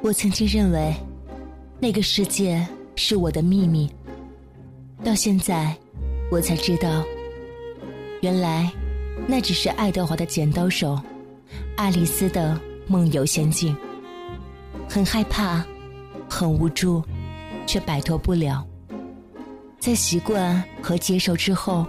[0.00, 0.94] 我曾经认为，
[1.80, 2.64] 那个世界
[2.94, 3.90] 是我的秘密。
[5.02, 5.76] 到现在，
[6.30, 7.04] 我才知道，
[8.20, 8.70] 原来
[9.26, 10.98] 那只是爱德华的剪刀手，
[11.76, 13.76] 爱丽丝的梦游仙境。
[14.88, 15.64] 很害怕，
[16.30, 17.02] 很无助，
[17.66, 18.64] 却摆脱不了。
[19.80, 21.84] 在习惯和接受之后，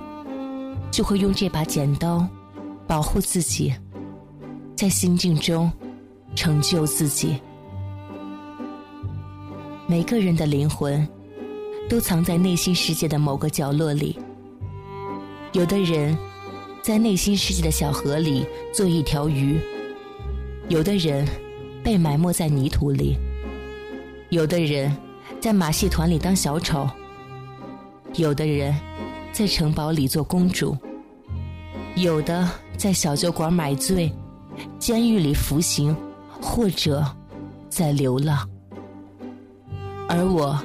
[0.89, 2.27] 就会用这把剪刀
[2.87, 3.73] 保护自己，
[4.75, 5.71] 在心境中
[6.35, 7.39] 成就自己。
[9.89, 11.05] 每个人的灵魂
[11.89, 14.15] 都藏在内心世界的某个角落里。
[15.53, 16.15] 有的人
[16.79, 19.59] 在内心世界的小河里做一条鱼，
[20.67, 21.27] 有的人
[21.83, 23.17] 被埋没在泥土里，
[24.29, 24.95] 有的人
[25.41, 26.87] 在马戏团里当小丑，
[28.13, 28.71] 有的人
[29.31, 30.77] 在城堡里做公主，
[31.95, 34.13] 有的在小酒馆买醉，
[34.77, 35.97] 监狱里服刑，
[36.39, 37.03] 或者
[37.71, 38.47] 在流浪。
[40.09, 40.59] 而我，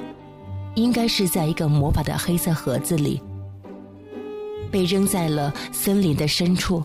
[0.73, 3.21] 应该是在一个魔法的黑色盒子里，
[4.71, 6.83] 被扔在了森林的深处。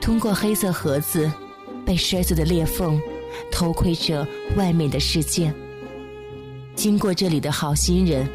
[0.00, 1.30] 通过黑色盒子，
[1.84, 3.00] 被摔碎的裂缝，
[3.50, 4.26] 偷窥着
[4.56, 5.52] 外面的世界。
[6.76, 8.26] 经过这里的好心人，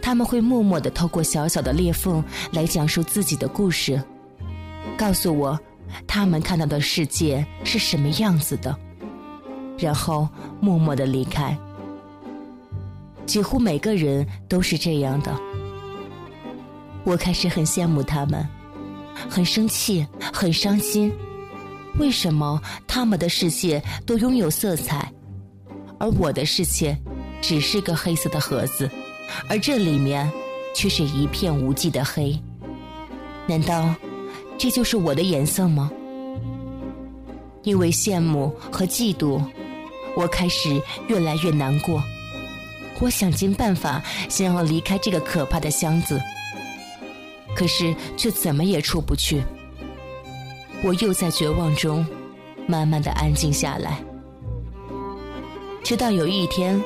[0.00, 4.02] 他们会默默的透过小小的裂缝来讲述自己的故事，
[4.96, 5.60] 告诉我
[6.06, 8.74] 他们看到的世界是什么样子的，
[9.78, 10.26] 然后
[10.58, 11.56] 默默的离开。
[13.26, 15.36] 几乎每个人都是这样的。
[17.04, 18.46] 我开始很羡慕他们，
[19.28, 21.12] 很生气，很伤心。
[21.98, 25.10] 为什么他们的世界都拥有色彩，
[25.98, 26.96] 而我的世界
[27.40, 28.90] 只是个黑色的盒子，
[29.48, 30.30] 而这里面
[30.74, 32.38] 却是一片无际的黑？
[33.46, 33.94] 难道
[34.58, 35.90] 这就是我的颜色吗？
[37.62, 39.40] 因为羡慕和嫉妒，
[40.16, 42.02] 我开始越来越难过。
[42.98, 46.20] 我想尽办法想要离开这个可怕的箱子，
[47.54, 49.42] 可是却怎么也出不去。
[50.82, 52.06] 我又在绝望中
[52.66, 53.98] 慢慢的安静下来，
[55.84, 56.82] 直到有一天，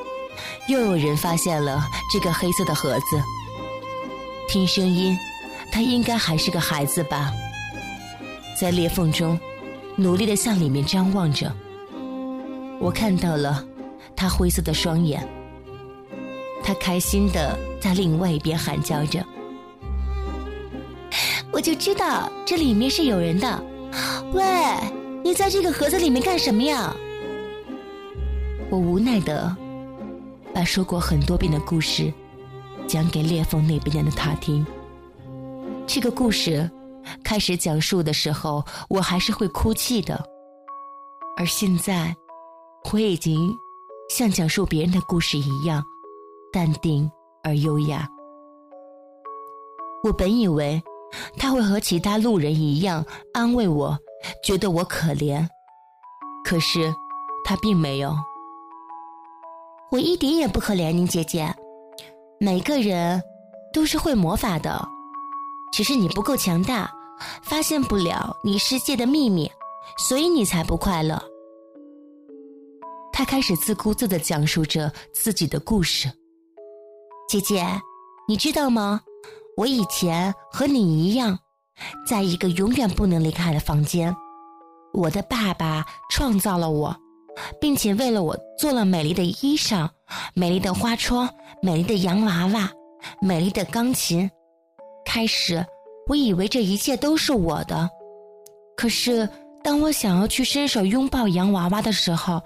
[0.69, 3.23] 又有人发现了这个黑色的盒子。
[4.49, 5.17] 听声音，
[5.71, 7.33] 他应该还是个孩子吧，
[8.59, 9.39] 在裂缝中
[9.97, 11.53] 努力的向里面张望着。
[12.81, 13.65] 我看到了
[14.17, 15.25] 他灰色的双眼。
[16.63, 19.25] 他开心的在另外一边喊叫着
[21.53, 23.65] ：“我就知道这里面是有人的。
[24.33, 24.45] 喂，
[25.25, 26.95] 你在这个盒子里面干什么呀？”
[28.71, 29.57] 我无奈的
[30.55, 32.13] 把说过很多遍的故事
[32.87, 34.65] 讲给裂缝那边的他听。
[35.89, 36.71] 这个故事
[37.25, 40.23] 开始讲述的时候，我还是会哭泣的，
[41.37, 42.15] 而现在
[42.93, 43.53] 我已经
[44.09, 45.85] 像讲述别人的故事一样。
[46.53, 47.11] 淡定
[47.43, 48.09] 而优雅。
[50.03, 50.83] 我本以为
[51.37, 53.99] 他会和其他路人一样安慰我，
[54.43, 55.47] 觉得我可怜，
[56.45, 56.93] 可是
[57.45, 58.15] 他并没有。
[59.91, 61.55] 我一点也不可怜你，姐姐。
[62.39, 63.23] 每个人
[63.73, 64.89] 都是会魔法的，
[65.73, 66.91] 只是你不够强大，
[67.43, 69.51] 发现不了你世界的秘密，
[69.99, 71.23] 所以你才不快乐。
[73.13, 76.11] 他开始自顾自的讲述着自己的故事。
[77.31, 77.65] 姐姐，
[78.27, 79.03] 你知道吗？
[79.57, 81.39] 我以前和你一样，
[82.05, 84.13] 在一个永远不能离开的房间。
[84.93, 86.93] 我的爸爸创造了我，
[87.61, 89.89] 并且为了我做了美丽的衣裳、
[90.35, 91.33] 美丽的花窗、
[91.63, 92.69] 美丽的洋娃娃、
[93.23, 94.29] 美丽的钢琴。
[95.05, 95.65] 开始，
[96.09, 97.89] 我以为这一切都是我的。
[98.77, 99.29] 可是，
[99.63, 102.43] 当我想要去伸手拥抱洋娃娃的时候，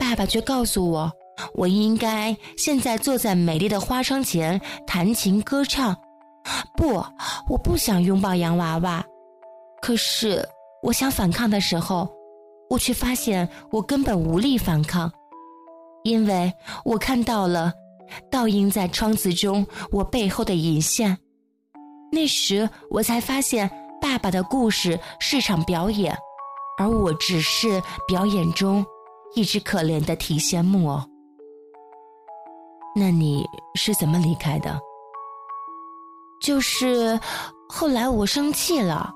[0.00, 1.12] 爸爸却告诉我。
[1.54, 5.96] 我应该现在坐在美丽的花窗前弹琴歌唱。
[6.76, 7.04] 不，
[7.48, 9.04] 我不想拥抱洋娃娃。
[9.82, 10.46] 可是，
[10.82, 12.08] 我想反抗的时候，
[12.70, 15.10] 我却发现我根本无力反抗，
[16.04, 16.52] 因为
[16.84, 17.72] 我看到了
[18.30, 21.16] 倒映在窗子中我背后的银线。
[22.12, 23.68] 那时，我才发现
[24.00, 26.16] 爸爸的故事是场表演，
[26.78, 28.84] 而我只是表演中
[29.34, 31.02] 一只可怜的提线木偶。
[32.98, 33.44] 那你
[33.74, 34.80] 是怎么离开的？
[36.40, 37.20] 就是
[37.68, 39.12] 后来我生气了，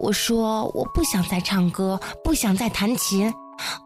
[0.00, 3.30] 我说我不想再唱歌，不想再弹琴，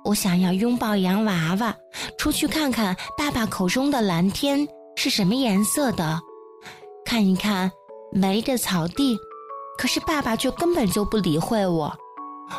[0.05, 1.75] 我想要拥抱洋娃娃，
[2.19, 4.65] 出去看看爸爸口中的蓝天
[4.95, 6.21] 是什么颜色的，
[7.05, 7.69] 看一看
[8.13, 9.19] 美丽的草地。
[9.77, 11.93] 可是爸爸却根本就不理会我，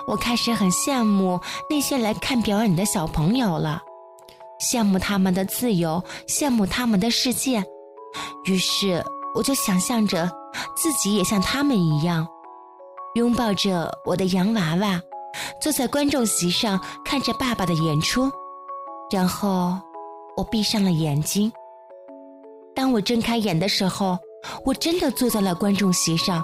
[0.06, 1.40] 我开始很羡慕
[1.70, 3.82] 那些来看表演的小朋友了。
[4.62, 7.64] 羡慕他们的自由，羡慕他们的世界。
[8.46, 9.04] 于是，
[9.34, 10.30] 我就想象着
[10.76, 12.28] 自己也像他们一样，
[13.16, 15.02] 拥抱着我的洋娃娃，
[15.62, 18.32] 坐在观众席上看着爸爸的演出。
[19.12, 19.78] 然后，
[20.38, 21.52] 我闭上了眼睛。
[22.76, 24.18] 当我睁开眼的时候，
[24.66, 26.44] 我真的坐在了观众席上，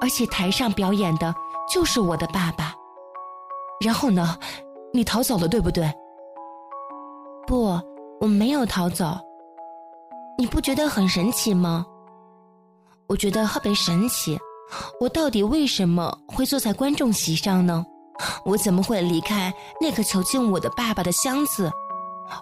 [0.00, 1.34] 而且台上表演的
[1.72, 2.74] 就是我的爸爸。
[3.80, 4.38] 然后呢？
[4.92, 5.92] 你逃走了，对不对？
[7.46, 7.78] 不，
[8.20, 9.16] 我没有逃走。
[10.38, 11.84] 你不觉得很神奇吗？
[13.06, 14.38] 我觉得特别神奇。
[15.00, 17.84] 我到底为什么会坐在观众席上呢？
[18.44, 21.70] 我怎么会离开那个囚禁我的爸爸的箱子？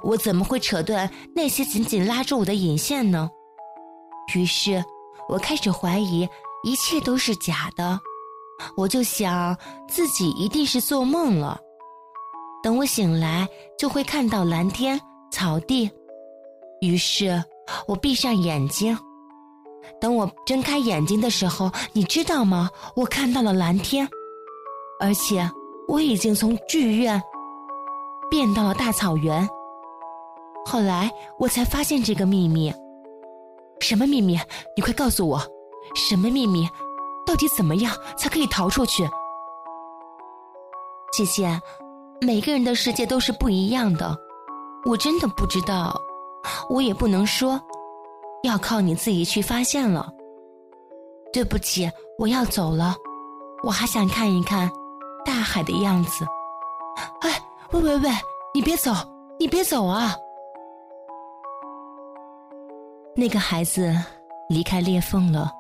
[0.03, 3.29] 我怎么会扯断那些紧紧拉住我的引线呢？
[4.35, 4.83] 于是，
[5.29, 6.29] 我开始怀疑
[6.63, 7.99] 一切都是假的。
[8.77, 9.57] 我就想
[9.89, 11.59] 自己一定是做梦了。
[12.63, 15.01] 等我醒来，就会看到蓝天、
[15.33, 15.91] 草地。
[16.81, 17.43] 于是，
[17.89, 18.97] 我闭上眼睛。
[20.01, 22.71] 等我睁开眼睛的时候，你知道吗？
[22.95, 24.09] 我看到了蓝天，
[25.01, 25.49] 而且
[25.89, 27.21] 我已经从剧院
[28.31, 29.49] 变到了大草原。
[30.65, 31.11] 后来，
[31.41, 32.73] 我才发现这个秘密。
[33.81, 34.39] 什么秘密？
[34.77, 35.41] 你快告诉我，
[35.97, 36.69] 什么秘密？
[37.27, 39.03] 到底怎么样才可以逃出去？
[41.13, 41.61] 姐姐。
[42.25, 44.17] 每个人的世界都是不一样的，
[44.87, 46.01] 我真的不知道，
[46.71, 47.61] 我也不能说，
[48.45, 50.09] 要靠你自己去发现了。
[51.33, 51.91] 对不起，
[52.21, 52.95] 我要走了，
[53.65, 54.71] 我还想看一看
[55.25, 56.25] 大海的样子。
[57.23, 57.43] 哎，
[57.73, 58.11] 喂喂喂，
[58.55, 58.93] 你别走，
[59.37, 60.15] 你别走啊！
[63.17, 63.93] 那个孩子
[64.49, 65.51] 离开裂缝了，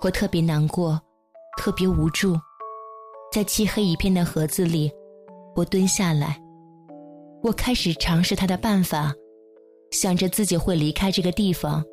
[0.00, 1.00] 我特别难过，
[1.56, 2.36] 特别无助，
[3.30, 4.92] 在漆黑一片的盒子里。
[5.60, 6.40] 我蹲下来，
[7.42, 9.12] 我开始尝试他的办法，
[9.90, 11.84] 想着自己会离开这个地方，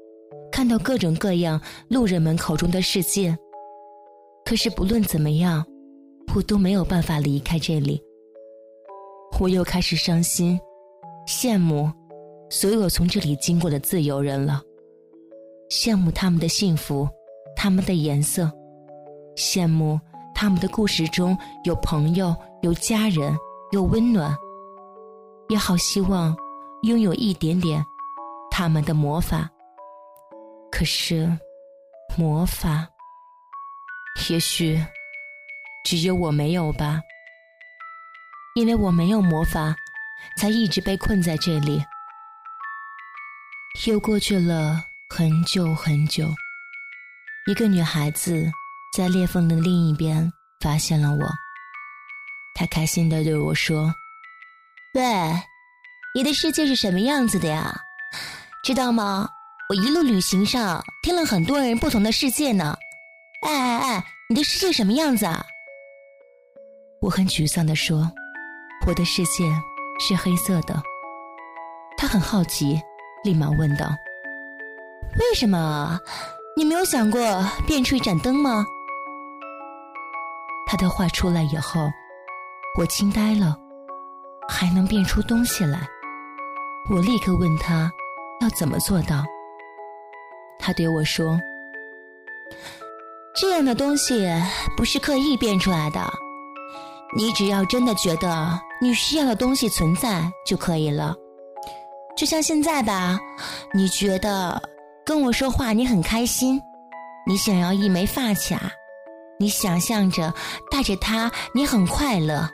[0.50, 1.60] 看到各种各样
[1.90, 3.38] 路人们口中的世界。
[4.46, 5.66] 可是不论怎么样，
[6.34, 8.02] 我都没有办法离开这里。
[9.38, 10.58] 我又开始伤心，
[11.28, 11.92] 羡慕
[12.50, 14.62] 所有从这里经过的自由人了，
[15.70, 17.06] 羡慕他们的幸福，
[17.54, 18.50] 他们的颜色，
[19.36, 20.00] 羡慕
[20.34, 23.38] 他们的故事中有朋友，有家人。
[23.72, 24.36] 又温暖，
[25.50, 26.36] 也好希望
[26.84, 27.86] 拥有一点点
[28.50, 29.50] 他们的魔法。
[30.72, 31.30] 可是，
[32.18, 32.88] 魔法，
[34.30, 34.82] 也许
[35.84, 37.02] 只有我没有吧，
[38.56, 39.76] 因为我没有魔法，
[40.38, 41.84] 才一直被困在这里。
[43.88, 46.28] 又过去了很久很久，
[47.48, 48.50] 一个女孩子
[48.96, 51.47] 在裂缝的另一边发现了我。
[52.60, 53.94] 他开心的对我说
[54.96, 55.04] ：“喂，
[56.16, 57.80] 你的世界是什么样子的呀？
[58.64, 59.30] 知道吗？
[59.70, 62.76] 我一路旅行上听了很多人不同的世界呢。
[63.44, 65.46] 哎哎哎，你的世界什么样子啊？”
[67.00, 68.12] 我很沮丧的说
[68.88, 69.44] ：“我的世界
[70.00, 70.82] 是黑色的。”
[71.96, 72.82] 他很好奇，
[73.24, 73.86] 立马问道
[75.20, 76.00] ：“为什么？
[76.58, 77.22] 你没有想过
[77.68, 78.66] 变出一盏灯吗？”
[80.66, 81.88] 他的话出来以后。
[82.78, 83.58] 我惊呆了，
[84.48, 85.80] 还能变出东西来？
[86.92, 87.92] 我立刻问他
[88.40, 89.26] 要怎么做到。
[90.60, 91.40] 他对我说
[93.36, 94.30] ：“这样的东西
[94.78, 96.08] 不是刻意变出来的，
[97.18, 101.16] 你只要真的觉得你需要的东西存在就可以了。
[102.16, 103.18] 就像现在吧，
[103.74, 104.62] 你觉得
[105.04, 106.62] 跟我说话你很开心，
[107.26, 108.72] 你想要一枚发卡，
[109.40, 110.32] 你想象着
[110.70, 112.48] 带着它你很快乐。”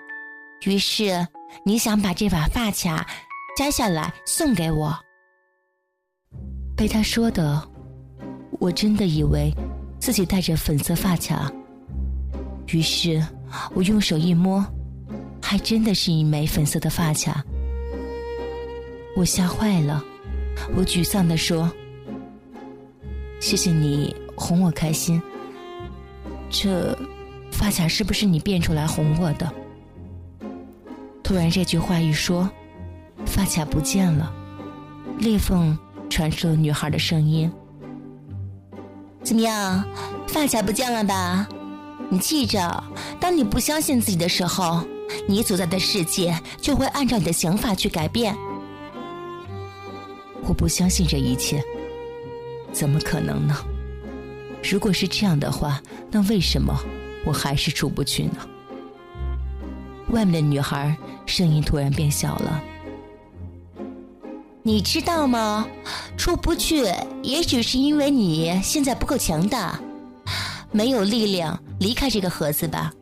[0.66, 1.28] 于是，
[1.66, 3.06] 你想把这把发卡
[3.58, 4.98] 摘下来送给我？
[6.76, 7.62] 被他说的，
[8.60, 9.54] 我真的以为
[10.00, 11.52] 自己戴着粉色发卡。
[12.68, 13.22] 于是
[13.74, 14.66] 我用手一摸，
[15.42, 17.44] 还真的是一枚粉色的发卡。
[19.16, 20.04] 我吓坏了，
[20.76, 21.72] 我沮丧的说
[23.40, 25.22] ：“谢谢你哄我开心。
[26.50, 26.98] 这
[27.52, 29.54] 发卡是不是你变出来哄我的？”
[31.24, 32.50] 突然，这句话一说，
[33.26, 34.32] 发卡不见了。
[35.20, 35.78] 裂缝
[36.10, 37.50] 传出了女孩的声音
[39.24, 39.84] ：“怎么样，
[40.28, 41.48] 发卡不见了吧？
[42.10, 42.84] 你记着，
[43.22, 44.84] 当你不相信自己的时候，
[45.28, 48.36] 你所在的世界就会按照你的想法去改变。”
[50.46, 51.64] 我不相信这一切，
[52.74, 53.56] 怎么可能呢？
[54.62, 56.78] 如果是这样的话，那为什么
[57.26, 58.46] 我还是出不去呢？
[60.14, 62.64] 外面的女孩声音突然变小了。
[64.62, 65.68] 你知道吗？
[66.16, 66.86] 出不去，
[67.22, 69.78] 也许是因为你现在不够强大，
[70.72, 72.94] 没有力量离开这个盒子吧。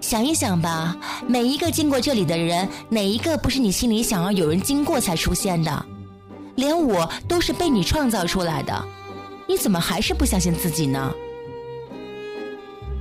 [0.00, 5.86] 想一想吧，每一个经过这里的人，哪一个不是你心里想要有人经过才出现的？
[6.54, 8.86] 连我都是被你创造出来的，
[9.48, 11.12] 你怎么还是不相信自己呢？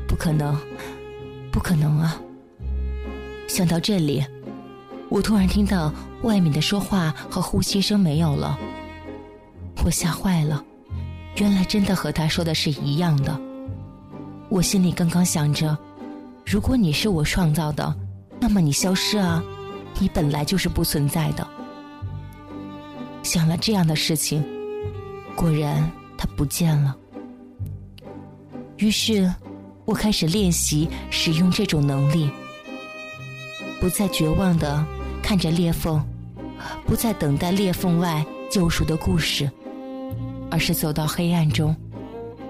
[0.07, 0.57] 不可能，
[1.51, 2.19] 不可能啊！
[3.47, 4.25] 想到这里，
[5.09, 8.57] 我突然听到外面的说话和呼吸声没有了，
[9.83, 10.63] 我吓坏了，
[11.37, 13.39] 原来真的和他说的是一样的。
[14.49, 15.77] 我心里刚刚想着。
[16.45, 17.95] 如果你是我创造的，
[18.39, 19.43] 那么你消失啊！
[19.99, 21.47] 你本来就是不存在的。
[23.23, 24.45] 想了这样的事情，
[25.35, 26.95] 果然他不见了。
[28.77, 29.33] 于是，
[29.85, 32.29] 我开始练习使用这种能力，
[33.86, 34.84] 不再绝望的
[35.22, 36.04] 看着裂缝，
[36.88, 39.48] 不再等待裂缝外救赎的故事，
[40.50, 41.75] 而是走到黑暗中，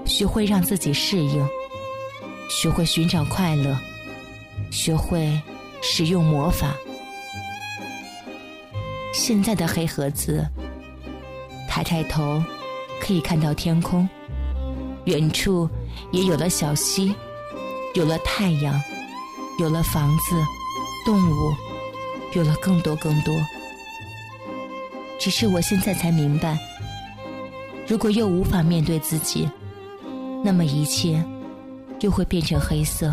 [0.06, 1.46] 学会让自己适应。
[2.50, 3.78] 学会寻找快乐，
[4.72, 5.38] 学会
[5.82, 6.74] 使用魔法。
[9.14, 10.48] 现在的黑盒子，
[11.68, 12.42] 抬抬头
[13.02, 14.08] 可以看到天空，
[15.04, 15.70] 远处
[16.14, 17.14] 也有了小溪，
[17.94, 18.82] 有了太阳，
[19.60, 20.34] 有了房子，
[21.06, 21.56] 动物，
[22.34, 23.34] 有了更多更多。
[25.20, 26.58] 只是我现在才明白，
[27.88, 29.50] 如果又无法面对自己，
[30.44, 31.24] 那么一切。
[32.02, 33.12] 又会变成黑色，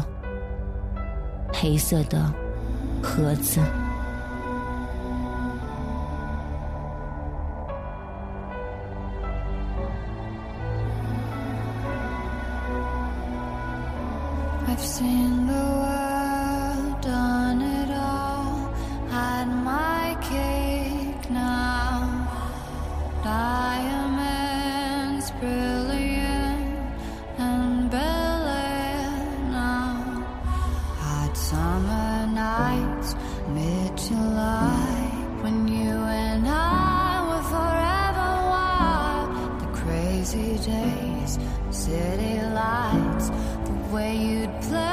[1.51, 2.31] 黑色的
[3.03, 3.61] 盒子。
[31.53, 33.15] Summer nights,
[33.51, 35.11] mid July,
[35.43, 35.91] when you
[36.25, 39.61] and I were forever wild.
[39.61, 41.39] The crazy days,
[41.71, 43.29] city lights,
[43.69, 44.92] the way you'd play.